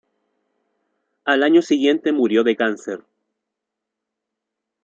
[1.25, 3.03] Al año siguiente murió de cáncer.